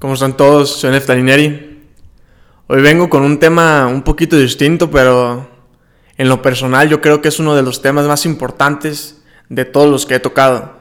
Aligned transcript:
¿Cómo 0.00 0.14
están 0.14 0.36
todos? 0.36 0.78
Soy 0.78 0.92
Neftalineri. 0.92 1.82
Hoy 2.68 2.82
vengo 2.82 3.10
con 3.10 3.22
un 3.22 3.40
tema 3.40 3.88
un 3.88 4.02
poquito 4.02 4.38
distinto, 4.38 4.92
pero 4.92 5.50
en 6.16 6.28
lo 6.28 6.40
personal 6.40 6.88
yo 6.88 7.00
creo 7.00 7.20
que 7.20 7.26
es 7.26 7.40
uno 7.40 7.56
de 7.56 7.64
los 7.64 7.82
temas 7.82 8.06
más 8.06 8.24
importantes 8.24 9.24
de 9.48 9.64
todos 9.64 9.90
los 9.90 10.06
que 10.06 10.14
he 10.14 10.20
tocado. 10.20 10.78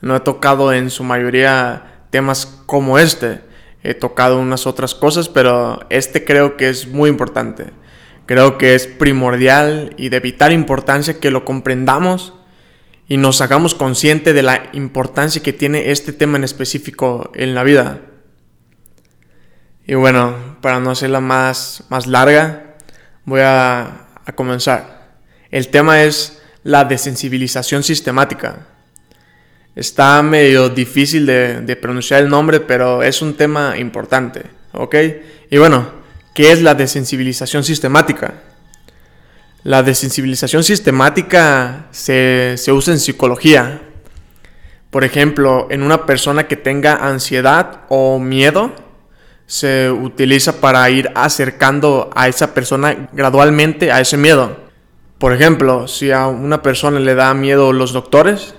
No 0.00 0.16
he 0.16 0.20
tocado 0.20 0.72
en 0.72 0.88
su 0.88 1.04
mayoría 1.04 2.06
temas 2.08 2.62
como 2.64 2.98
este. 2.98 3.42
He 3.82 3.92
tocado 3.92 4.38
unas 4.38 4.66
otras 4.66 4.94
cosas, 4.94 5.28
pero 5.28 5.80
este 5.90 6.24
creo 6.24 6.56
que 6.56 6.70
es 6.70 6.88
muy 6.88 7.10
importante. 7.10 7.66
Creo 8.24 8.56
que 8.56 8.74
es 8.74 8.86
primordial 8.86 9.92
y 9.98 10.08
de 10.08 10.20
vital 10.20 10.54
importancia 10.54 11.20
que 11.20 11.30
lo 11.30 11.44
comprendamos 11.44 12.32
y 13.08 13.18
nos 13.18 13.42
hagamos 13.42 13.74
consciente 13.74 14.32
de 14.32 14.42
la 14.42 14.70
importancia 14.72 15.42
que 15.42 15.52
tiene 15.52 15.90
este 15.90 16.14
tema 16.14 16.38
en 16.38 16.44
específico 16.44 17.30
en 17.34 17.54
la 17.54 17.62
vida. 17.62 18.00
Y 19.86 19.94
bueno, 19.94 20.56
para 20.60 20.80
no 20.80 20.90
hacerla 20.90 21.20
más, 21.20 21.84
más 21.90 22.06
larga, 22.06 22.76
voy 23.24 23.40
a, 23.42 24.06
a 24.24 24.32
comenzar. 24.34 25.16
El 25.50 25.68
tema 25.68 26.02
es 26.02 26.40
la 26.62 26.84
desensibilización 26.84 27.82
sistemática. 27.82 28.66
Está 29.76 30.22
medio 30.22 30.70
difícil 30.70 31.26
de, 31.26 31.60
de, 31.60 31.76
pronunciar 31.76 32.22
el 32.22 32.28
nombre, 32.28 32.60
pero 32.60 33.02
es 33.02 33.20
un 33.20 33.34
tema 33.34 33.76
importante, 33.76 34.44
¿ok? 34.72 34.94
Y 35.50 35.58
bueno, 35.58 35.88
¿qué 36.34 36.52
es 36.52 36.62
la 36.62 36.74
desensibilización 36.74 37.64
sistemática? 37.64 38.34
La 39.64 39.82
desensibilización 39.82 40.62
sistemática 40.62 41.86
se, 41.90 42.54
se 42.56 42.72
usa 42.72 42.94
en 42.94 43.00
psicología. 43.00 43.82
Por 44.90 45.04
ejemplo, 45.04 45.66
en 45.70 45.82
una 45.82 46.06
persona 46.06 46.46
que 46.46 46.56
tenga 46.56 46.96
ansiedad 46.96 47.80
o 47.88 48.18
miedo, 48.18 48.83
se 49.46 49.90
utiliza 49.90 50.60
para 50.60 50.88
ir 50.90 51.10
acercando 51.14 52.10
a 52.14 52.28
esa 52.28 52.54
persona 52.54 53.08
gradualmente 53.12 53.92
a 53.92 54.00
ese 54.00 54.16
miedo. 54.16 54.56
Por 55.18 55.32
ejemplo, 55.32 55.86
si 55.88 56.10
a 56.10 56.26
una 56.26 56.62
persona 56.62 56.98
le 57.00 57.14
da 57.14 57.32
miedo 57.34 57.72
los 57.72 57.92
doctores, 57.92 58.54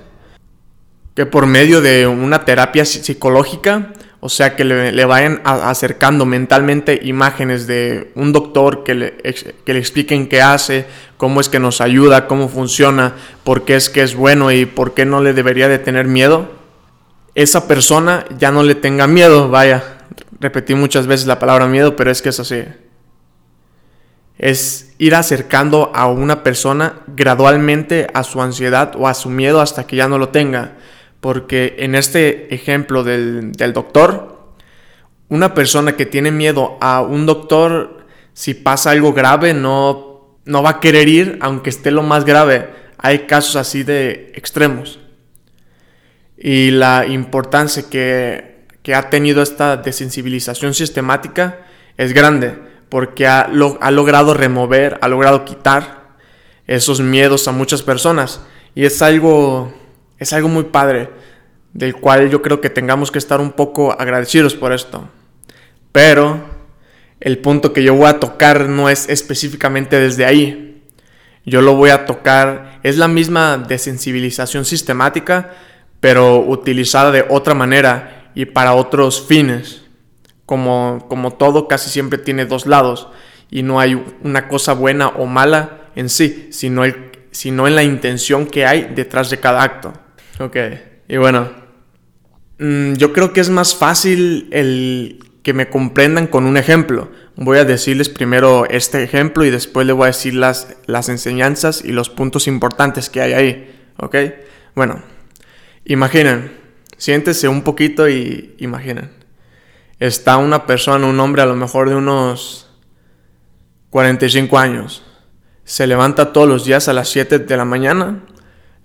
que 1.15 1.25
por 1.25 1.45
medio 1.45 1.81
de 1.81 2.07
una 2.07 2.45
terapia 2.45 2.85
psicológica, 2.85 3.93
o 4.19 4.29
sea, 4.29 4.55
que 4.55 4.63
le, 4.63 5.05
vayan 5.05 5.41
acercando 5.43 6.25
mentalmente 6.25 6.99
imágenes 7.03 7.67
de 7.67 8.11
un 8.15 8.33
doctor 8.33 8.83
que 8.83 8.95
le, 8.95 9.17
que 9.17 9.73
le 9.73 9.79
expliquen 9.79 10.27
qué 10.27 10.41
hace, 10.41 10.87
cómo 11.17 11.41
es 11.41 11.47
que 11.47 11.59
nos 11.59 11.79
ayuda, 11.79 12.27
cómo 12.27 12.49
funciona, 12.49 13.13
por 13.43 13.65
qué 13.65 13.75
es 13.75 13.89
que 13.89 14.01
es 14.01 14.15
bueno 14.15 14.51
y 14.51 14.65
por 14.65 14.95
qué 14.95 15.05
no 15.05 15.21
le 15.21 15.33
debería 15.33 15.67
de 15.67 15.77
tener 15.77 16.07
miedo, 16.07 16.49
esa 17.35 17.67
persona 17.67 18.25
ya 18.39 18.51
no 18.51 18.63
le 18.63 18.75
tenga 18.75 19.05
miedo, 19.05 19.49
vaya, 19.49 19.94
repetí 20.39 20.75
muchas 20.75 21.07
veces 21.07 21.27
la 21.27 21.39
palabra 21.39 21.67
miedo, 21.67 21.95
pero 21.95 22.11
es 22.11 22.21
que 22.21 22.29
es 22.29 22.39
así. 22.39 22.63
Es 24.37 24.93
ir 24.97 25.15
acercando 25.15 25.91
a 25.95 26.07
una 26.07 26.43
persona 26.43 27.01
gradualmente 27.07 28.07
a 28.13 28.23
su 28.23 28.41
ansiedad 28.41 28.93
o 28.97 29.07
a 29.07 29.13
su 29.13 29.29
miedo 29.29 29.61
hasta 29.61 29.87
que 29.87 29.95
ya 29.95 30.07
no 30.07 30.17
lo 30.17 30.29
tenga. 30.29 30.73
Porque 31.21 31.75
en 31.79 31.95
este 31.95 32.53
ejemplo 32.53 33.03
del, 33.03 33.53
del 33.53 33.73
doctor, 33.73 34.53
una 35.29 35.53
persona 35.53 35.95
que 35.95 36.05
tiene 36.05 36.31
miedo 36.31 36.77
a 36.81 37.01
un 37.01 37.25
doctor, 37.25 38.05
si 38.33 38.53
pasa 38.53 38.91
algo 38.91 39.13
grave, 39.13 39.53
no, 39.53 40.39
no 40.45 40.61
va 40.61 40.71
a 40.71 40.79
querer 40.79 41.07
ir, 41.07 41.37
aunque 41.41 41.69
esté 41.69 41.91
lo 41.91 42.03
más 42.03 42.25
grave. 42.25 42.69
Hay 42.97 43.19
casos 43.19 43.55
así 43.55 43.83
de 43.83 44.33
extremos. 44.35 44.99
Y 46.37 46.71
la 46.71 47.07
importancia 47.07 47.89
que 47.89 48.54
que 48.85 48.93
ha 48.93 49.09
tenido 49.09 49.41
esta 49.41 49.77
desensibilización 49.77 50.75
sistemática 50.75 51.61
es 51.97 52.13
grande, 52.13 52.55
porque 52.87 53.25
ha, 53.25 53.49
ha 53.81 53.91
logrado 53.91 54.35
remover, 54.35 54.99
ha 55.01 55.07
logrado 55.07 55.43
quitar 55.43 56.17
esos 56.67 57.01
miedos 57.01 57.47
a 57.47 57.51
muchas 57.51 57.81
personas. 57.81 58.41
Y 58.75 58.85
es 58.85 59.01
algo, 59.01 59.73
es 60.19 60.33
algo 60.33 60.49
muy 60.49 60.65
padre, 60.65 61.09
del 61.73 61.95
cual 61.95 62.29
yo 62.29 62.43
creo 62.43 62.61
que 62.61 62.69
tengamos 62.69 63.09
que 63.09 63.17
estar 63.17 63.41
un 63.41 63.53
poco 63.53 63.91
agradecidos 63.99 64.53
por 64.53 64.71
esto. 64.71 65.09
Pero 65.91 66.43
el 67.19 67.39
punto 67.39 67.73
que 67.73 67.81
yo 67.81 67.95
voy 67.95 68.05
a 68.05 68.19
tocar 68.19 68.69
no 68.69 68.87
es 68.87 69.09
específicamente 69.09 69.99
desde 69.99 70.25
ahí. 70.25 70.83
Yo 71.43 71.61
lo 71.61 71.73
voy 71.73 71.89
a 71.89 72.05
tocar, 72.05 72.81
es 72.83 72.97
la 72.97 73.07
misma 73.07 73.57
desensibilización 73.57 74.63
sistemática, 74.63 75.53
pero 75.99 76.37
utilizada 76.37 77.09
de 77.09 77.25
otra 77.27 77.55
manera 77.55 78.14
y 78.35 78.45
para 78.45 78.73
otros 78.73 79.25
fines. 79.25 79.81
Como, 80.45 81.07
como 81.09 81.33
todo, 81.33 81.67
casi 81.67 81.89
siempre 81.89 82.19
tiene 82.19 82.45
dos 82.45 82.67
lados 82.67 83.07
y 83.49 83.63
no 83.63 83.79
hay 83.79 83.99
una 84.21 84.47
cosa 84.47 84.73
buena 84.73 85.07
o 85.07 85.25
mala 85.25 85.89
en 85.95 86.09
sí, 86.09 86.49
sino, 86.51 86.83
el, 86.83 87.11
sino 87.31 87.67
en 87.67 87.75
la 87.75 87.83
intención 87.83 88.45
que 88.45 88.65
hay 88.65 88.91
detrás 88.95 89.29
de 89.29 89.39
cada 89.39 89.63
acto. 89.63 89.93
Ok, 90.39 90.57
y 91.07 91.17
bueno, 91.17 91.49
mm, 92.59 92.93
yo 92.93 93.13
creo 93.13 93.33
que 93.33 93.41
es 93.41 93.49
más 93.49 93.75
fácil 93.75 94.49
el 94.51 95.19
que 95.41 95.53
me 95.53 95.69
comprendan 95.69 96.27
con 96.27 96.45
un 96.45 96.57
ejemplo. 96.57 97.11
Voy 97.35 97.59
a 97.59 97.65
decirles 97.65 98.09
primero 98.09 98.65
este 98.67 99.03
ejemplo 99.03 99.45
y 99.45 99.51
después 99.51 99.85
les 99.85 99.95
voy 99.95 100.05
a 100.05 100.07
decir 100.07 100.33
las, 100.33 100.75
las 100.87 101.07
enseñanzas 101.07 101.83
y 101.85 101.91
los 101.91 102.09
puntos 102.09 102.47
importantes 102.47 103.09
que 103.09 103.21
hay 103.21 103.33
ahí. 103.33 103.91
¿Ok? 103.97 104.15
Bueno, 104.73 105.01
imaginen, 105.85 106.51
Siéntese 106.97 107.47
un 107.47 107.63
poquito 107.63 108.07
y 108.09 108.55
imaginen. 108.59 109.11
Está 109.99 110.37
una 110.37 110.65
persona, 110.65 111.07
un 111.07 111.19
hombre 111.19 111.41
a 111.41 111.45
lo 111.45 111.55
mejor 111.55 111.89
de 111.89 111.95
unos 111.95 112.69
45 113.89 114.57
años. 114.57 115.03
Se 115.63 115.87
levanta 115.87 116.33
todos 116.33 116.47
los 116.47 116.65
días 116.65 116.87
a 116.87 116.93
las 116.93 117.09
7 117.09 117.39
de 117.39 117.57
la 117.57 117.65
mañana. 117.65 118.23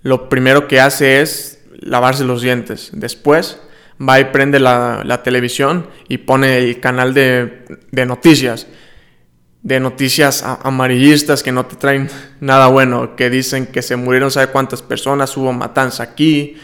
Lo 0.02 0.28
primero 0.28 0.66
que 0.68 0.80
hace 0.80 1.20
es 1.20 1.64
lavarse 1.72 2.24
los 2.24 2.42
dientes. 2.42 2.90
Después 2.92 3.60
va 4.00 4.20
y 4.20 4.26
prende 4.26 4.60
la, 4.60 5.20
televisión 5.22 5.88
y 6.08 6.18
pone 6.18 6.58
el 6.58 6.80
canal 6.80 7.12
de, 7.12 7.64
de 7.90 8.06
noticias. 8.06 8.66
De 9.62 9.78
noticias 9.78 10.42
amarillistas 10.42 11.42
que 11.42 11.52
no 11.52 11.66
te 11.66 11.76
traen 11.76 12.08
nada 12.40 12.68
bueno. 12.68 13.16
Que 13.16 13.30
dicen 13.30 13.66
que 13.66 13.82
se 13.82 13.96
murieron 13.96 14.30
sabe 14.30 14.46
cuántas 14.46 14.80
personas, 14.80 15.36
hubo 15.36 15.52
matanza 15.52 16.02
aquí, 16.02 16.56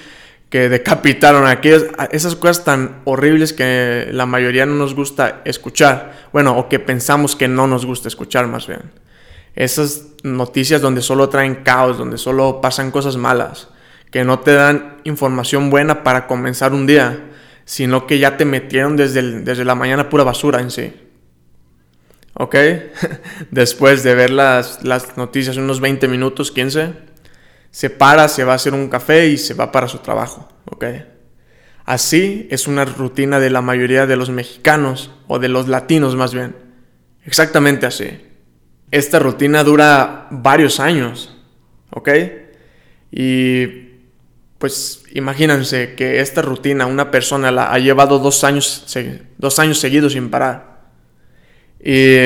que 0.57 0.71
decapitaron 0.71 1.47
aquí, 1.47 1.69
esas 2.13 2.35
cosas 2.35 2.65
tan 2.65 3.03
horribles 3.05 3.53
que 3.53 4.09
la 4.11 4.25
mayoría 4.25 4.65
no 4.65 4.75
nos 4.75 4.95
gusta 4.95 5.43
escuchar, 5.45 6.29
bueno, 6.33 6.57
o 6.57 6.71
que 6.71 6.79
pensamos 6.79 7.37
que 7.37 7.47
no 7.47 7.67
nos 7.67 7.85
gusta 7.85 8.09
escuchar 8.09 8.47
más 8.47 8.67
bien. 8.67 8.81
Esas 9.55 10.07
noticias 10.23 10.81
donde 10.81 11.03
solo 11.03 11.29
traen 11.29 11.57
caos, 11.57 11.99
donde 11.99 12.17
solo 12.17 12.63
pasan 12.63 12.91
cosas 12.91 13.19
malas, 13.19 13.69
que 14.11 14.25
no 14.25 14.39
te 14.39 14.55
dan 14.55 14.97
información 15.05 15.69
buena 15.69 16.03
para 16.03 16.27
comenzar 16.27 16.73
un 16.73 16.87
día, 16.87 17.27
sino 17.67 18.07
que 18.07 18.19
ya 18.19 18.39
te 18.39 18.47
metieron 18.47 18.97
desde, 18.97 19.21
desde 19.43 19.67
la 19.67 19.75
mañana 19.75 20.09
pura 20.09 20.25
basura 20.25 20.63
en 20.63 20.71
sí. 20.71 20.91
¿Ok? 22.33 22.57
Después 23.51 24.03
de 24.03 24.15
ver 24.15 24.31
las, 24.31 24.83
las 24.85 25.19
noticias 25.19 25.59
unos 25.59 25.81
20 25.81 26.09
minutos, 26.09 26.51
15 26.51 27.06
se 27.71 27.91
para, 27.91 28.29
se 28.29 28.45
va 28.45 28.53
a 28.53 28.57
hacer 28.57 28.75
un 28.75 28.89
café 28.89 29.29
y 29.29 29.37
se 29.37 29.55
va 29.55 29.73
para 29.73 29.89
su 29.89 29.99
trabajo, 29.99 30.49
¿ok? 30.67 30.85
Así 31.85 32.49
es 32.51 32.67
una 32.67 32.85
rutina 32.85 33.39
de 33.39 33.51
la 33.51 33.63
mayoría 33.63 34.07
de 34.07 34.17
los 34.17 34.31
mexicanos 34.31 35.13
o 35.29 35.39
de 35.39 35.49
los 35.49 35.69
latinos 35.69 36.17
más 36.17 36.35
bien. 36.35 36.57
Exactamente 37.25 37.87
así. 37.87 38.09
Esta 38.91 39.19
rutina 39.19 39.63
dura 39.63 40.27
varios 40.31 40.81
años, 40.81 41.37
¿ok? 41.91 42.09
Y 43.13 43.67
pues 44.59 45.05
imagínense 45.13 45.95
que 45.95 46.21
esta 46.21 46.43
rutina 46.43 46.87
una 46.87 47.11
persona 47.11 47.51
la 47.51 47.73
ha 47.73 47.79
llevado 47.79 48.19
dos 48.19 48.43
años, 48.43 48.87
dos 49.39 49.59
años 49.59 49.79
seguidos 49.79 50.15
sin 50.15 50.31
parar. 50.31 50.89
Y 51.79 52.17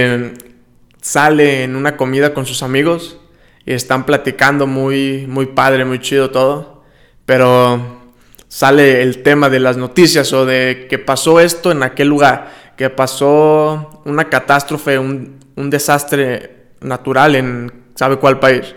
sale 1.02 1.64
en 1.64 1.76
una 1.76 1.96
comida 1.96 2.32
con 2.32 2.46
sus 2.46 2.62
amigos 2.62 3.18
y 3.64 3.72
están 3.72 4.04
platicando 4.04 4.66
muy, 4.66 5.26
muy 5.26 5.46
padre, 5.46 5.84
muy 5.84 6.00
chido 6.00 6.30
todo, 6.30 6.84
pero 7.26 8.00
sale 8.48 9.02
el 9.02 9.22
tema 9.22 9.48
de 9.48 9.60
las 9.60 9.76
noticias 9.76 10.32
o 10.32 10.44
de 10.44 10.86
que 10.88 10.98
pasó 10.98 11.40
esto 11.40 11.70
en 11.70 11.82
aquel 11.82 12.08
lugar, 12.08 12.52
que 12.76 12.90
pasó 12.90 14.02
una 14.04 14.28
catástrofe, 14.28 14.98
un, 14.98 15.38
un 15.56 15.70
desastre 15.70 16.70
natural 16.80 17.36
en 17.36 17.72
sabe 17.94 18.16
cuál 18.16 18.40
país. 18.40 18.74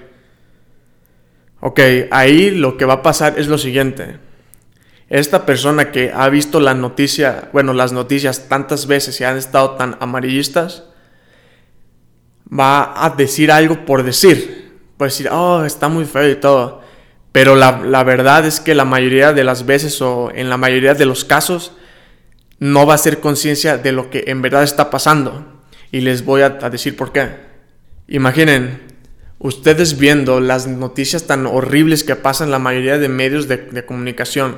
Ok, 1.61 1.79
ahí 2.11 2.51
lo 2.51 2.75
que 2.75 2.85
va 2.85 2.95
a 2.95 3.01
pasar 3.01 3.39
es 3.39 3.47
lo 3.47 3.57
siguiente. 3.57 4.17
Esta 5.09 5.45
persona 5.45 5.91
que 5.91 6.11
ha 6.13 6.27
visto 6.27 6.59
la 6.59 6.73
noticia, 6.73 7.49
bueno, 7.53 7.73
las 7.73 7.93
noticias 7.93 8.49
tantas 8.49 8.85
veces 8.85 9.19
y 9.21 9.23
han 9.23 9.37
estado 9.37 9.71
tan 9.71 9.95
amarillistas, 10.01 10.83
va 12.51 13.05
a 13.05 13.11
decir 13.11 13.51
algo 13.51 13.85
por 13.85 14.03
decir 14.03 14.62
decir, 15.05 15.29
oh, 15.31 15.63
está 15.63 15.87
muy 15.87 16.05
feo 16.05 16.29
y 16.29 16.35
todo. 16.35 16.81
Pero 17.33 17.55
la, 17.55 18.03
verdad 18.03 18.45
es 18.45 18.59
que 18.59 18.75
la 18.75 18.85
mayoría 18.85 19.33
de 19.33 19.43
las 19.43 19.65
veces 19.65 19.99
o 20.03 20.31
en 20.33 20.49
la 20.49 20.57
mayoría 20.57 20.93
de 20.93 21.07
los 21.07 21.25
casos 21.25 21.73
no 22.59 22.85
va 22.85 22.93
a 22.93 22.99
ser 22.99 23.19
conciencia 23.19 23.77
de 23.79 23.91
lo 23.91 24.11
que 24.11 24.25
en 24.27 24.43
verdad 24.43 24.63
está 24.63 24.91
pasando. 24.91 25.43
Y 25.91 26.01
les 26.01 26.23
voy 26.23 26.41
a, 26.41 26.49
decir 26.49 26.95
por 26.95 27.11
qué. 27.11 27.29
Imaginen, 28.07 28.81
ustedes 29.39 29.97
viendo 29.97 30.39
las 30.39 30.67
noticias 30.67 31.25
tan 31.25 31.47
horribles 31.47 32.03
que 32.03 32.15
pasan 32.15 32.49
en 32.49 32.51
la 32.51 32.59
mayoría 32.59 32.99
de 32.99 33.09
medios 33.09 33.47
de, 33.47 33.83
comunicación. 33.83 34.57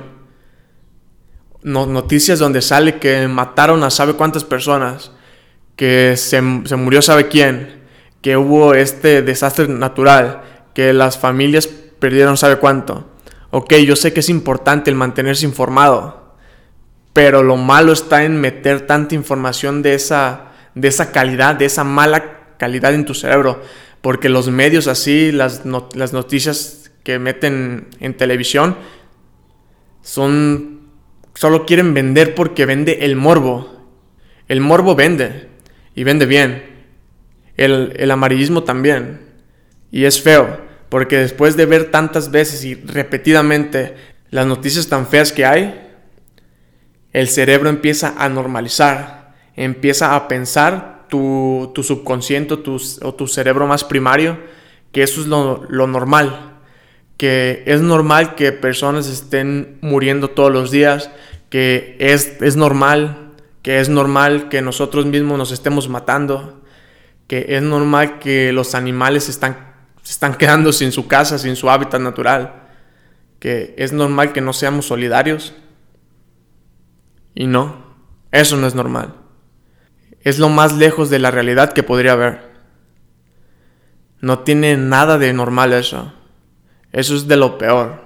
noticias 1.62 2.38
donde 2.38 2.60
sale 2.60 2.98
que 2.98 3.26
mataron 3.26 3.82
a 3.84 3.90
sabe 3.90 4.12
cuántas 4.12 4.44
personas, 4.44 5.12
que 5.76 6.14
se, 6.18 6.42
se 6.66 6.76
murió 6.76 7.00
sabe 7.00 7.28
quién, 7.28 7.75
que 8.26 8.36
hubo 8.36 8.74
este 8.74 9.22
desastre 9.22 9.68
natural, 9.68 10.42
que 10.74 10.92
las 10.92 11.16
familias 11.16 11.68
perdieron 11.68 12.36
sabe 12.36 12.56
cuánto. 12.56 13.08
Ok, 13.52 13.74
yo 13.74 13.94
sé 13.94 14.12
que 14.12 14.18
es 14.18 14.28
importante 14.28 14.90
el 14.90 14.96
mantenerse 14.96 15.46
informado, 15.46 16.34
pero 17.12 17.44
lo 17.44 17.56
malo 17.56 17.92
está 17.92 18.24
en 18.24 18.40
meter 18.40 18.84
tanta 18.84 19.14
información 19.14 19.80
de 19.80 19.94
esa, 19.94 20.46
de 20.74 20.88
esa 20.88 21.12
calidad, 21.12 21.54
de 21.54 21.66
esa 21.66 21.84
mala 21.84 22.56
calidad 22.58 22.94
en 22.94 23.04
tu 23.04 23.14
cerebro, 23.14 23.62
porque 24.00 24.28
los 24.28 24.48
medios 24.48 24.88
así, 24.88 25.30
las, 25.30 25.62
las 25.94 26.12
noticias 26.12 26.90
que 27.04 27.20
meten 27.20 27.86
en 28.00 28.16
televisión, 28.16 28.76
son, 30.02 30.80
solo 31.32 31.64
quieren 31.64 31.94
vender 31.94 32.34
porque 32.34 32.66
vende 32.66 33.04
el 33.04 33.14
morbo. 33.14 33.86
El 34.48 34.60
morbo 34.60 34.96
vende, 34.96 35.46
y 35.94 36.02
vende 36.02 36.26
bien. 36.26 36.65
El, 37.56 37.94
el 37.96 38.10
amarillismo 38.10 38.64
también, 38.64 39.20
y 39.90 40.04
es 40.04 40.20
feo. 40.22 40.64
Porque 40.88 41.18
después 41.18 41.56
de 41.56 41.66
ver 41.66 41.90
tantas 41.90 42.30
veces 42.30 42.64
y 42.64 42.74
repetidamente 42.74 43.96
las 44.30 44.46
noticias 44.46 44.88
tan 44.88 45.06
feas 45.06 45.32
que 45.32 45.44
hay, 45.44 45.88
el 47.12 47.28
cerebro 47.28 47.68
empieza 47.68 48.14
a 48.18 48.28
normalizar, 48.28 49.34
empieza 49.56 50.14
a 50.14 50.28
pensar 50.28 51.06
tu, 51.08 51.72
subconsciente 51.82 52.54
o 52.54 53.14
tu 53.14 53.26
cerebro 53.26 53.66
más 53.66 53.84
primario 53.84 54.38
que 54.96 55.02
eso 55.02 55.20
es 55.20 55.26
lo, 55.26 55.86
normal, 55.86 56.54
que 57.18 57.64
es 57.66 57.82
normal 57.82 58.34
que 58.34 58.50
personas 58.52 59.06
estén 59.08 59.76
muriendo 59.82 60.30
todos 60.30 60.50
los 60.50 60.70
días, 60.70 61.10
que 61.50 61.96
es, 62.00 62.40
es 62.40 62.56
normal, 62.56 63.34
que 63.60 63.80
es 63.80 63.90
normal 63.90 64.48
que 64.48 64.62
nosotros 64.62 65.04
mismos 65.04 65.36
nos 65.36 65.52
estemos 65.52 65.90
matando, 65.90 66.55
que 67.26 67.46
es 67.56 67.62
normal 67.62 68.18
que 68.18 68.52
los 68.52 68.74
animales 68.74 69.28
están 69.28 69.66
se 70.06 70.12
están 70.12 70.36
quedando 70.36 70.72
sin 70.72 70.92
su 70.92 71.08
casa, 71.08 71.36
sin 71.36 71.56
su 71.56 71.68
hábitat 71.68 72.00
natural, 72.00 72.62
que 73.40 73.74
es 73.76 73.92
normal 73.92 74.32
que 74.32 74.40
no 74.40 74.52
seamos 74.52 74.86
solidarios. 74.86 75.52
Y 77.34 77.48
no, 77.48 77.96
eso 78.30 78.56
no 78.56 78.68
es 78.68 78.76
normal. 78.76 79.14
Es 80.20 80.38
lo 80.38 80.48
más 80.48 80.76
lejos 80.76 81.10
de 81.10 81.18
la 81.18 81.32
realidad 81.32 81.72
que 81.72 81.82
podría 81.82 82.12
haber. 82.12 82.52
No 84.20 84.38
tiene 84.38 84.76
nada 84.76 85.18
de 85.18 85.32
normal 85.32 85.72
eso. 85.72 86.12
Eso 86.92 87.16
es 87.16 87.26
de 87.26 87.36
lo 87.36 87.58
peor. 87.58 88.04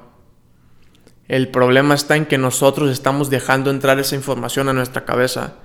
El 1.28 1.48
problema 1.48 1.94
está 1.94 2.16
en 2.16 2.24
que 2.24 2.38
nosotros 2.38 2.90
estamos 2.90 3.28
dejando 3.28 3.70
entrar 3.70 3.98
esa 3.98 4.16
información 4.16 4.70
a 4.70 4.72
nuestra 4.72 5.04
cabeza. 5.04 5.56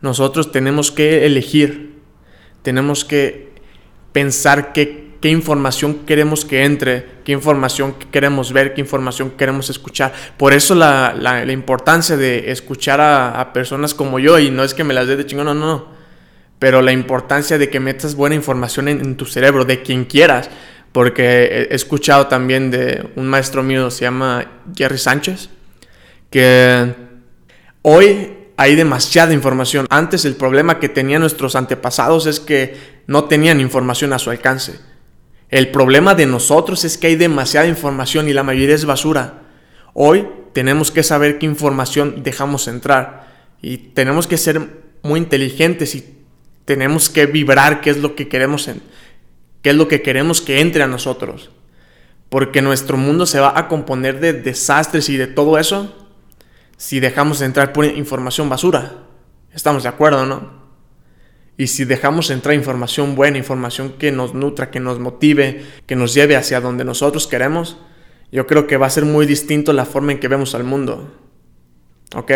Nosotros 0.00 0.50
tenemos 0.50 0.90
que 0.90 1.26
elegir. 1.26 1.95
Tenemos 2.66 3.04
que 3.04 3.52
pensar 4.12 4.72
qué 4.72 5.06
qué 5.20 5.30
información 5.30 6.06
queremos 6.06 6.44
que 6.44 6.64
entre, 6.64 7.04
qué 7.24 7.32
información 7.32 7.94
queremos 8.12 8.52
ver, 8.52 8.74
qué 8.74 8.80
información 8.80 9.30
queremos 9.30 9.70
escuchar. 9.70 10.12
Por 10.36 10.52
eso 10.52 10.74
la, 10.74 11.14
la, 11.18 11.50
importancia 11.52 12.16
de 12.16 12.50
escuchar 12.50 13.00
a, 13.00 13.52
personas 13.52 13.94
como 13.94 14.18
yo, 14.18 14.38
y 14.38 14.50
no 14.50 14.62
es 14.62 14.74
que 14.74 14.84
me 14.84 14.94
las 14.94 15.08
dé 15.08 15.16
de 15.16 15.26
chingón, 15.26 15.46
no, 15.46 15.54
no, 15.54 15.88
pero 16.58 16.82
la 16.82 16.92
importancia 16.92 17.58
de 17.58 17.68
que 17.68 17.80
metas 17.80 18.14
buena 18.14 18.34
información 18.34 18.88
en, 18.88 19.16
tu 19.16 19.24
cerebro, 19.24 19.64
de 19.64 19.82
quien 19.82 20.04
quieras, 20.04 20.50
porque 20.92 21.66
he 21.70 21.74
escuchado 21.74 22.26
también 22.26 22.70
de 22.70 23.10
un 23.16 23.26
maestro 23.26 23.62
mío, 23.62 23.90
se 23.90 24.02
llama 24.02 24.46
Jerry 24.76 24.98
Sánchez, 24.98 25.50
que 26.30 26.94
hoy 27.82 28.32
hay 28.56 28.74
demasiada 28.74 29.34
información. 29.34 29.86
Antes 29.90 30.24
el 30.24 30.34
problema 30.34 30.78
que 30.78 30.88
tenían 30.88 31.20
nuestros 31.20 31.56
antepasados 31.56 32.26
es 32.26 32.40
que 32.40 32.76
no 33.06 33.24
tenían 33.24 33.60
información 33.60 34.12
a 34.12 34.18
su 34.18 34.30
alcance. 34.30 34.78
El 35.48 35.68
problema 35.70 36.14
de 36.14 36.26
nosotros 36.26 36.84
es 36.84 36.98
que 36.98 37.08
hay 37.08 37.16
demasiada 37.16 37.66
información 37.66 38.28
y 38.28 38.32
la 38.32 38.42
mayoría 38.42 38.74
es 38.74 38.84
basura. 38.84 39.42
Hoy 39.92 40.26
tenemos 40.52 40.90
que 40.90 41.02
saber 41.02 41.38
qué 41.38 41.46
información 41.46 42.22
dejamos 42.22 42.66
entrar 42.66 43.28
y 43.60 43.76
tenemos 43.78 44.26
que 44.26 44.38
ser 44.38 44.60
muy 45.02 45.20
inteligentes 45.20 45.94
y 45.94 46.16
tenemos 46.64 47.10
que 47.10 47.26
vibrar 47.26 47.80
qué 47.80 47.90
es 47.90 47.98
lo 47.98 48.16
que 48.16 48.26
queremos 48.26 48.66
en, 48.68 48.82
qué 49.62 49.70
es 49.70 49.76
lo 49.76 49.86
que 49.86 50.02
queremos 50.02 50.40
que 50.40 50.60
entre 50.60 50.82
a 50.82 50.88
nosotros. 50.88 51.50
Porque 52.28 52.62
nuestro 52.62 52.96
mundo 52.96 53.26
se 53.26 53.38
va 53.38 53.56
a 53.56 53.68
componer 53.68 54.18
de 54.18 54.32
desastres 54.32 55.08
y 55.10 55.16
de 55.16 55.28
todo 55.28 55.58
eso 55.58 56.05
si 56.76 57.00
dejamos 57.00 57.40
entrar 57.40 57.72
pura 57.72 57.88
información 57.88 58.48
basura. 58.48 59.04
Estamos 59.52 59.82
de 59.82 59.88
acuerdo, 59.88 60.26
¿no? 60.26 60.66
Y 61.56 61.68
si 61.68 61.84
dejamos 61.86 62.30
entrar 62.30 62.54
información 62.54 63.14
buena, 63.14 63.38
información 63.38 63.94
que 63.98 64.12
nos 64.12 64.34
nutra, 64.34 64.70
que 64.70 64.80
nos 64.80 64.98
motive, 64.98 65.64
que 65.86 65.96
nos 65.96 66.12
lleve 66.12 66.36
hacia 66.36 66.60
donde 66.60 66.84
nosotros 66.84 67.26
queremos, 67.26 67.78
yo 68.30 68.46
creo 68.46 68.66
que 68.66 68.76
va 68.76 68.86
a 68.86 68.90
ser 68.90 69.06
muy 69.06 69.24
distinto 69.24 69.72
la 69.72 69.86
forma 69.86 70.12
en 70.12 70.20
que 70.20 70.28
vemos 70.28 70.54
al 70.54 70.64
mundo. 70.64 71.14
¿Ok? 72.14 72.32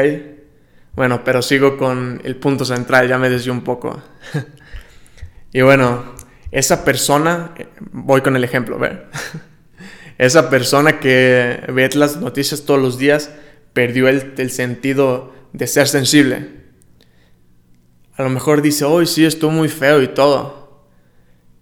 Bueno, 0.95 1.23
pero 1.23 1.43
sigo 1.43 1.77
con 1.77 2.21
el 2.25 2.37
punto 2.37 2.65
central, 2.65 3.09
ya 3.09 3.19
me 3.19 3.29
desvió 3.29 3.53
un 3.53 3.63
poco. 3.63 4.03
y 5.53 5.61
bueno, 5.61 6.15
esa 6.51 6.85
persona, 6.85 7.55
voy 7.93 8.23
con 8.23 8.37
el 8.37 8.45
ejemplo, 8.45 8.79
¿ver? 8.79 9.09
esa 10.19 10.49
persona 10.49 10.99
que 10.99 11.63
ve 11.69 11.91
las 11.95 12.17
noticias 12.17 12.65
todos 12.65 12.81
los 12.81 12.99
días 12.99 13.31
perdió 13.73 14.09
el, 14.09 14.35
el 14.37 14.51
sentido 14.51 15.33
de 15.53 15.67
ser 15.67 15.89
sensible 15.89 16.61
a 18.21 18.23
lo 18.25 18.29
mejor 18.29 18.61
dice, 18.61 18.85
hoy 18.85 19.07
sí, 19.07 19.25
estuvo 19.25 19.51
muy 19.51 19.69
feo 19.69 20.03
y 20.03 20.09
todo. 20.09 20.85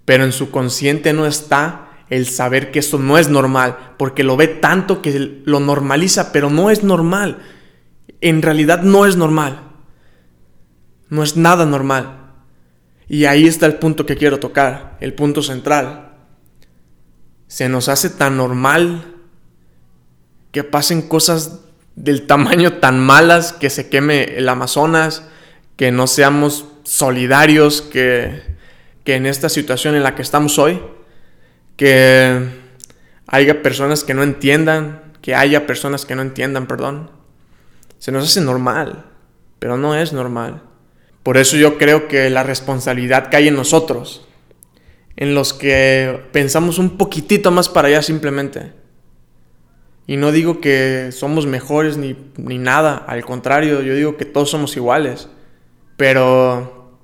Pero 0.05 0.25
en 0.25 0.33
su 0.33 0.51
consciente 0.51 1.13
no 1.13 1.25
está 1.25 1.91
el 2.11 2.27
saber 2.27 2.73
que 2.73 2.81
eso 2.81 2.99
no 2.99 3.17
es 3.17 3.29
normal, 3.29 3.95
porque 3.97 4.25
lo 4.25 4.37
ve 4.37 4.49
tanto 4.49 5.01
que 5.01 5.43
lo 5.45 5.61
normaliza, 5.61 6.33
pero 6.33 6.51
no 6.51 6.71
es 6.71 6.83
normal. 6.83 7.39
En 8.21 8.43
realidad 8.43 8.83
no 8.83 9.07
es 9.07 9.17
normal. 9.17 9.71
No 11.11 11.23
es 11.23 11.37
nada 11.37 11.65
normal. 11.65 12.33
Y 13.07 13.27
ahí 13.27 13.47
está 13.47 13.67
el 13.67 13.77
punto 13.77 14.05
que 14.05 14.17
quiero 14.17 14.41
tocar, 14.41 14.97
el 15.01 15.15
punto 15.15 15.43
central. 15.43 16.17
Se 17.47 17.69
nos 17.69 17.89
hace 17.89 18.11
tan 18.11 18.37
normal 18.37 19.15
que 20.51 20.65
pasen 20.65 21.03
cosas 21.03 21.61
del 22.03 22.27
tamaño 22.27 22.75
tan 22.75 23.01
malas 23.01 23.53
que 23.53 23.71
se 23.71 23.89
queme 23.89 24.37
el 24.37 24.49
Amazonas, 24.49 25.25
que 25.77 25.91
no 25.91 26.07
seamos 26.07 26.67
solidarios, 26.85 27.83
que, 27.83 28.41
que 29.05 29.17
en 29.17 29.27
esta 29.27 29.49
situación 29.49 29.97
en 29.97 30.05
la 30.05 30.15
que 30.15 30.23
estamos 30.23 30.59
hoy, 30.59 30.81
que 31.77 32.51
haya 33.27 33.63
personas 33.63 34.05
que 34.05 34.15
no 34.15 34.23
entiendan, 34.23 35.03
que 35.23 35.35
haya 35.35 35.67
personas 35.67 36.07
que 36.07 36.15
no 36.15 36.23
entiendan, 36.23 36.69
perdón. 36.69 37.11
Se 37.99 38.13
nos 38.13 38.25
hace 38.25 38.41
normal, 38.41 39.05
pero 39.59 39.77
no 39.77 39.97
es 39.97 40.13
normal. 40.13 40.63
Por 41.25 41.37
eso 41.37 41.57
yo 41.57 41.79
creo 41.79 42.07
que 42.07 42.31
la 42.31 42.45
responsabilidad 42.45 43.29
hay 43.35 43.49
en 43.49 43.57
nosotros, 43.57 44.25
en 45.17 45.35
los 45.35 45.53
que 45.53 46.29
pensamos 46.31 46.79
un 46.79 46.97
poquitito 46.97 47.51
más 47.51 47.69
para 47.69 47.89
allá 47.89 48.03
simplemente. 48.03 48.73
Y 50.09 50.17
no 50.17 50.33
digo 50.33 50.63
que 50.63 51.11
somos 51.13 51.45
mejores 51.45 51.99
ni, 51.99 52.17
ni 52.39 52.57
nada, 52.57 52.97
al 53.07 53.27
contrario, 53.27 53.83
yo 53.83 53.95
digo 53.95 54.17
que 54.17 54.25
todos 54.25 54.49
somos 54.49 54.75
iguales. 54.75 55.29
Pero 55.99 56.97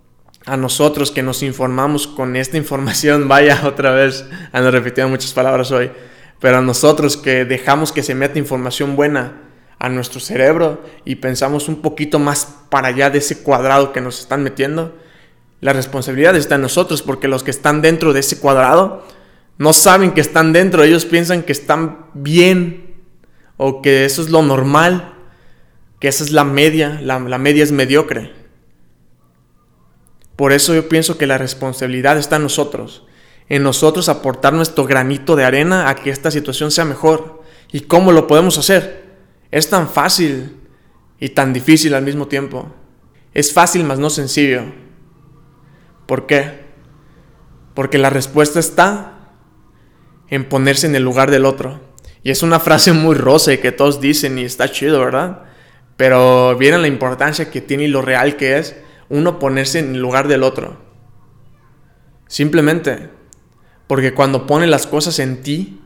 a 0.46 0.56
nosotros 0.56 1.10
que 1.10 1.22
nos 1.22 1.42
informamos 1.42 2.06
con 2.06 2.34
esta 2.34 2.56
información, 2.64 3.28
vaya 3.28 3.60
otra 3.66 3.90
vez, 3.90 4.24
ando 4.52 4.70
repitiendo 4.70 5.10
muchas 5.10 5.34
palabras 5.34 5.70
hoy, 5.70 5.90
pero 6.40 6.56
a 6.56 6.62
nosotros 6.62 7.18
que 7.18 7.44
dejamos 7.44 7.92
que 7.92 8.02
se 8.02 8.14
meta 8.14 8.38
información 8.38 8.96
buena 8.96 9.42
a 9.78 9.90
nuestro 9.90 10.18
cerebro 10.18 10.82
y 11.04 11.16
pensamos 11.16 11.68
un 11.68 11.82
poquito 11.82 12.18
más 12.18 12.56
para 12.70 12.88
allá 12.88 13.10
de 13.10 13.18
ese 13.18 13.42
cuadrado 13.42 13.92
que 13.92 14.00
nos 14.00 14.18
están 14.18 14.42
metiendo, 14.42 14.96
la 15.60 15.74
responsabilidad 15.74 16.36
está 16.36 16.54
en 16.54 16.62
nosotros 16.62 17.02
porque 17.02 17.28
los 17.28 17.44
que 17.44 17.50
están 17.50 17.82
dentro 17.82 18.14
de 18.14 18.20
ese 18.20 18.38
cuadrado 18.38 19.06
no 19.58 19.74
saben 19.74 20.12
que 20.12 20.22
están 20.22 20.54
dentro, 20.54 20.82
ellos 20.82 21.04
piensan 21.04 21.42
que 21.42 21.52
están 21.52 22.06
bien 22.14 22.83
o 23.56 23.82
que 23.82 24.04
eso 24.04 24.22
es 24.22 24.30
lo 24.30 24.42
normal, 24.42 25.14
que 26.00 26.08
esa 26.08 26.24
es 26.24 26.32
la 26.32 26.44
media, 26.44 27.00
la, 27.02 27.18
la 27.18 27.38
media 27.38 27.62
es 27.62 27.72
mediocre. 27.72 28.32
Por 30.36 30.52
eso 30.52 30.74
yo 30.74 30.88
pienso 30.88 31.16
que 31.16 31.26
la 31.26 31.38
responsabilidad 31.38 32.18
está 32.18 32.36
en 32.36 32.42
nosotros, 32.42 33.06
en 33.48 33.62
nosotros 33.62 34.08
aportar 34.08 34.52
nuestro 34.52 34.84
granito 34.84 35.36
de 35.36 35.44
arena 35.44 35.88
a 35.88 35.94
que 35.94 36.10
esta 36.10 36.30
situación 36.30 36.70
sea 36.70 36.84
mejor. 36.84 37.42
¿Y 37.70 37.80
cómo 37.80 38.12
lo 38.12 38.26
podemos 38.26 38.58
hacer? 38.58 39.04
Es 39.50 39.68
tan 39.68 39.88
fácil 39.88 40.56
y 41.20 41.30
tan 41.30 41.52
difícil 41.52 41.94
al 41.94 42.04
mismo 42.04 42.26
tiempo. 42.26 42.72
Es 43.32 43.52
fácil, 43.52 43.84
mas 43.84 43.98
no 43.98 44.10
sencillo. 44.10 44.62
¿Por 46.06 46.26
qué? 46.26 46.64
Porque 47.74 47.98
la 47.98 48.10
respuesta 48.10 48.60
está 48.60 49.30
en 50.28 50.48
ponerse 50.48 50.86
en 50.86 50.94
el 50.94 51.02
lugar 51.02 51.30
del 51.30 51.44
otro. 51.44 51.80
Y 52.24 52.30
es 52.30 52.42
una 52.42 52.58
frase 52.58 52.92
muy 52.92 53.16
y 53.52 53.58
que 53.58 53.70
todos 53.70 54.00
dicen 54.00 54.38
y 54.38 54.44
está 54.44 54.70
chido, 54.70 54.98
¿verdad? 54.98 55.42
Pero 55.98 56.56
viene 56.56 56.78
la 56.78 56.88
importancia 56.88 57.50
que 57.50 57.60
tiene 57.60 57.84
y 57.84 57.88
lo 57.88 58.00
real 58.00 58.36
que 58.36 58.58
es 58.58 58.76
uno 59.10 59.38
ponerse 59.38 59.78
en 59.78 60.00
lugar 60.00 60.26
del 60.26 60.42
otro. 60.42 60.78
Simplemente. 62.26 63.10
Porque 63.86 64.14
cuando 64.14 64.46
pone 64.46 64.66
las 64.66 64.86
cosas 64.86 65.18
en 65.18 65.42
ti, 65.42 65.82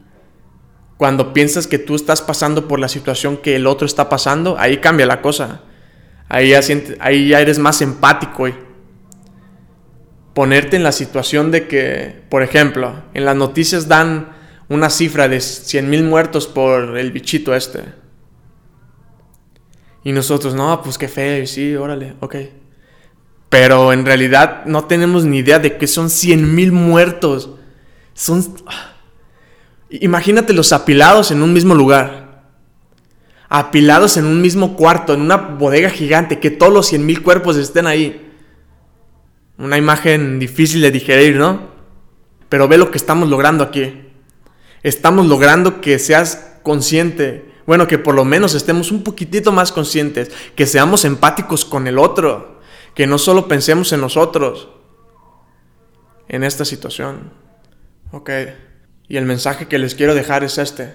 cuando 0.97 1.33
piensas 1.33 1.67
que 1.67 1.81
tú 1.81 1.97
estás 1.97 2.23
pasando 2.23 2.69
por 2.69 2.79
la 2.79 2.89
situación 2.89 3.39
que 3.39 3.57
el 3.57 3.67
otro 3.67 3.87
está 3.87 4.09
pasando, 4.09 4.57
ahí 4.61 4.79
cambia 4.79 5.07
la 5.07 5.21
cosa. 5.21 5.63
Ahí 6.29 6.51
ya, 6.51 6.61
ahí 7.01 7.29
ya 7.29 7.41
eres 7.41 7.59
más 7.59 7.83
empático. 7.83 8.47
Y 8.47 8.55
ponerte 10.35 10.77
en 10.77 10.85
la 10.85 10.93
situación 10.93 11.51
de 11.51 11.67
que, 11.67 12.23
por 12.29 12.45
ejemplo, 12.45 13.03
en 13.13 13.25
las 13.25 13.35
noticias 13.35 13.89
dan 13.89 14.38
una 14.69 14.91
cifra 14.91 15.29
de 15.29 15.41
100 15.41 15.89
mil 15.89 16.05
muertos 16.05 16.47
por 16.47 16.99
el 16.99 17.11
bichito 17.11 17.55
este. 17.55 17.85
Y 20.05 20.13
nosotros, 20.13 20.55
no, 20.55 20.83
pues 20.83 20.99
qué 20.99 21.09
feo, 21.09 21.47
sí, 21.47 21.75
órale, 21.75 22.15
ok. 22.21 22.37
Pero 23.49 23.93
en 23.93 24.05
realidad 24.05 24.65
no 24.67 24.85
tenemos 24.85 25.25
ni 25.25 25.39
idea 25.39 25.59
de 25.59 25.79
que 25.79 25.87
son 25.87 26.11
100 26.11 26.55
mil 26.55 26.73
muertos. 26.73 27.51
Son... 28.15 28.45
Imagínate 29.91 30.53
los 30.53 30.73
apilados 30.73 31.31
en 31.31 31.43
un 31.43 31.53
mismo 31.55 31.75
lugar. 31.75 32.45
Apilados 33.49 34.19
en 34.19 34.27
un 34.27 34.43
mismo 34.43 34.77
cuarto, 34.77 35.15
en 35.15 35.23
una 35.23 35.37
bodega 35.37 35.89
gigante, 35.89 36.39
que 36.39 36.51
todos 36.51 36.73
los 36.73 36.87
100 36.89 37.07
mil 37.07 37.23
cuerpos 37.23 37.57
estén 37.57 37.87
ahí. 37.87 38.31
Una 39.57 39.79
imagen 39.79 40.39
difícil 40.39 40.83
de 40.83 40.91
digerir, 40.91 41.37
¿no? 41.37 41.69
Pero 42.51 42.69
ve 42.69 42.77
lo 42.77 42.91
que 42.91 42.99
estamos 42.99 43.31
logrando 43.31 43.65
aquí 43.65 44.08
estamos 44.83 45.27
logrando 45.27 45.81
que 45.81 45.99
seas 45.99 46.57
consciente. 46.63 47.53
Bueno, 47.67 47.87
que 47.87 47.99
por 47.99 48.15
lo 48.15 48.25
menos 48.25 48.55
estemos 48.55 48.91
un 48.91 49.05
poquitito 49.05 49.53
más 49.53 49.73
conscientes, 49.73 50.31
que 50.57 50.67
seamos 50.67 51.05
empáticos 51.05 51.65
con 51.65 51.87
el 51.87 51.99
otro, 51.99 52.61
que 52.95 53.07
no 53.07 53.19
solo 53.19 53.47
pensemos 53.47 53.93
en 53.93 54.01
nosotros 54.01 54.69
en 56.29 56.45
esta 56.45 56.65
situación. 56.65 57.33
Ok, 58.13 58.31
y 59.09 59.17
el 59.17 59.25
mensaje 59.25 59.67
que 59.67 59.79
les 59.79 59.95
quiero 59.95 60.15
dejar 60.15 60.45
es 60.45 60.59
este. 60.59 60.95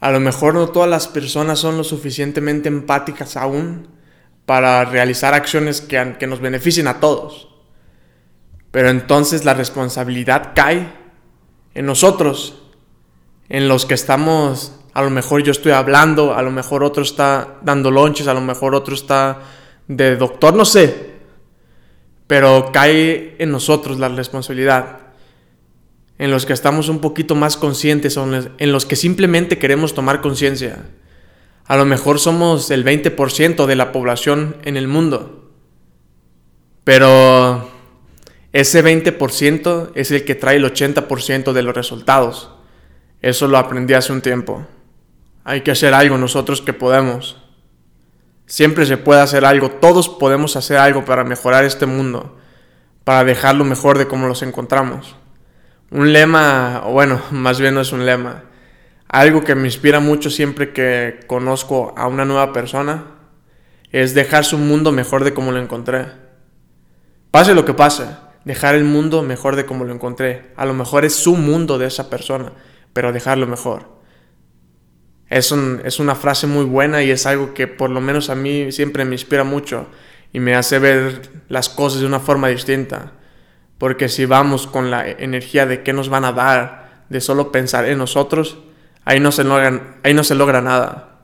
A 0.00 0.10
lo 0.10 0.20
mejor 0.20 0.54
no 0.54 0.68
todas 0.68 0.88
las 0.88 1.08
personas 1.08 1.58
son 1.58 1.76
lo 1.76 1.84
suficientemente 1.84 2.68
empáticas 2.68 3.36
aún 3.36 3.88
para 4.46 4.84
realizar 4.84 5.34
acciones 5.34 5.80
que, 5.80 6.16
que 6.18 6.26
nos 6.26 6.40
beneficien 6.40 6.88
a 6.88 7.00
todos. 7.00 7.48
Pero 8.70 8.90
entonces 8.90 9.44
la 9.44 9.54
responsabilidad 9.54 10.52
cae 10.54 10.92
en 11.78 11.86
nosotros, 11.86 12.56
en 13.48 13.68
los 13.68 13.86
que 13.86 13.94
estamos, 13.94 14.72
a 14.94 15.02
lo 15.02 15.10
mejor 15.10 15.44
yo 15.44 15.52
estoy 15.52 15.70
hablando, 15.70 16.34
a 16.34 16.42
lo 16.42 16.50
mejor 16.50 16.82
otro 16.82 17.04
está 17.04 17.58
dando 17.62 17.92
lonches, 17.92 18.26
a 18.26 18.34
lo 18.34 18.40
mejor 18.40 18.74
otro 18.74 18.96
está 18.96 19.42
de 19.86 20.16
doctor, 20.16 20.54
no 20.54 20.64
sé, 20.64 21.12
pero 22.26 22.70
cae 22.72 23.36
en 23.38 23.52
nosotros 23.52 24.00
la 24.00 24.08
responsabilidad, 24.08 25.02
en 26.18 26.32
los 26.32 26.46
que 26.46 26.52
estamos 26.52 26.88
un 26.88 26.98
poquito 26.98 27.36
más 27.36 27.56
conscientes, 27.56 28.16
en 28.16 28.72
los 28.72 28.84
que 28.84 28.96
simplemente 28.96 29.58
queremos 29.58 29.94
tomar 29.94 30.20
conciencia. 30.20 30.84
A 31.64 31.76
lo 31.76 31.84
mejor 31.84 32.18
somos 32.18 32.72
el 32.72 32.84
20% 32.84 33.66
de 33.66 33.76
la 33.76 33.92
población 33.92 34.56
en 34.64 34.76
el 34.76 34.88
mundo, 34.88 35.48
pero 36.82 37.67
ese 38.52 38.82
20% 38.82 39.92
es 39.94 40.10
el 40.10 40.24
que 40.24 40.34
trae 40.34 40.56
el 40.56 40.64
80% 40.64 41.52
de 41.52 41.62
los 41.62 41.74
resultados. 41.74 42.50
Eso 43.20 43.46
lo 43.46 43.58
aprendí 43.58 43.94
hace 43.94 44.12
un 44.12 44.22
tiempo. 44.22 44.66
Hay 45.44 45.62
que 45.62 45.70
hacer 45.70 45.92
algo 45.92 46.16
nosotros 46.18 46.62
que 46.62 46.72
podemos. 46.72 47.36
Siempre 48.46 48.86
se 48.86 48.96
puede 48.96 49.20
hacer 49.20 49.44
algo, 49.44 49.70
todos 49.70 50.08
podemos 50.08 50.56
hacer 50.56 50.78
algo 50.78 51.04
para 51.04 51.24
mejorar 51.24 51.64
este 51.64 51.84
mundo, 51.84 52.38
para 53.04 53.24
dejarlo 53.24 53.64
mejor 53.64 53.98
de 53.98 54.08
como 54.08 54.26
los 54.26 54.42
encontramos. 54.42 55.16
Un 55.90 56.14
lema, 56.14 56.82
o 56.86 56.92
bueno, 56.92 57.20
más 57.30 57.60
bien 57.60 57.74
no 57.74 57.82
es 57.82 57.92
un 57.92 58.06
lema, 58.06 58.44
algo 59.08 59.44
que 59.44 59.54
me 59.54 59.68
inspira 59.68 60.00
mucho 60.00 60.30
siempre 60.30 60.72
que 60.72 61.20
conozco 61.26 61.92
a 61.96 62.06
una 62.06 62.24
nueva 62.24 62.54
persona, 62.54 63.04
es 63.90 64.14
dejar 64.14 64.44
su 64.44 64.56
mundo 64.56 64.92
mejor 64.92 65.24
de 65.24 65.34
como 65.34 65.52
lo 65.52 65.60
encontré. 65.60 66.06
Pase 67.30 67.54
lo 67.54 67.66
que 67.66 67.74
pase, 67.74 68.06
dejar 68.48 68.74
el 68.74 68.84
mundo 68.84 69.22
mejor 69.22 69.56
de 69.56 69.66
como 69.66 69.84
lo 69.84 69.92
encontré. 69.92 70.52
A 70.56 70.64
lo 70.64 70.72
mejor 70.72 71.04
es 71.04 71.14
su 71.14 71.36
mundo 71.36 71.76
de 71.76 71.86
esa 71.86 72.08
persona, 72.08 72.54
pero 72.94 73.12
dejarlo 73.12 73.46
mejor. 73.46 73.98
Es, 75.28 75.52
es 75.84 76.00
una 76.00 76.14
frase 76.14 76.46
muy 76.46 76.64
buena 76.64 77.02
y 77.02 77.10
es 77.10 77.26
algo 77.26 77.52
que 77.52 77.66
por 77.66 77.90
lo 77.90 78.00
menos 78.00 78.30
a 78.30 78.34
mí 78.34 78.72
siempre 78.72 79.04
me 79.04 79.16
inspira 79.16 79.44
mucho 79.44 79.86
y 80.32 80.40
me 80.40 80.54
hace 80.54 80.78
ver 80.78 81.28
las 81.50 81.68
cosas 81.68 82.00
de 82.00 82.06
una 82.06 82.20
forma 82.20 82.48
distinta. 82.48 83.12
Porque 83.76 84.08
si 84.08 84.24
vamos 84.24 84.66
con 84.66 84.90
la 84.90 85.06
energía 85.06 85.66
de 85.66 85.82
qué 85.82 85.92
nos 85.92 86.08
van 86.08 86.24
a 86.24 86.32
dar, 86.32 87.04
de 87.10 87.20
solo 87.20 87.52
pensar 87.52 87.84
en 87.84 87.98
nosotros, 87.98 88.56
ahí 89.04 89.20
no 89.20 89.30
se, 89.30 89.42
ahí 90.02 90.14
no 90.14 90.24
se 90.24 90.34
logra 90.34 90.62
nada. 90.62 91.18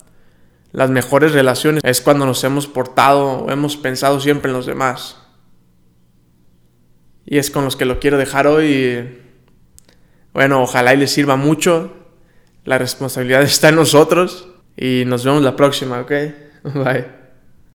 Las 0.73 0.91
mejores 0.91 1.31
relaciones 1.31 1.81
es 1.83 2.01
cuando 2.01 2.27
nos 2.27 2.43
hemos 2.43 2.67
portado 2.67 3.45
o 3.45 3.51
hemos 3.51 3.77
pensado 3.77 4.19
siempre 4.19 4.51
en 4.51 4.57
los 4.57 4.67
demás. 4.67 5.24
Y 7.25 7.37
es 7.37 7.49
con 7.49 7.65
los 7.65 7.75
que 7.75 7.85
lo 7.85 7.99
quiero 7.99 8.17
dejar 8.17 8.47
hoy. 8.47 9.19
Bueno, 10.33 10.61
ojalá 10.61 10.93
y 10.93 10.97
les 10.97 11.11
sirva 11.11 11.35
mucho. 11.35 11.93
La 12.63 12.77
responsabilidad 12.77 13.41
está 13.41 13.69
en 13.69 13.75
nosotros. 13.75 14.49
Y 14.77 15.03
nos 15.05 15.23
vemos 15.23 15.41
la 15.41 15.55
próxima, 15.55 16.01
¿ok? 16.01 16.11
Bye. 16.73 17.24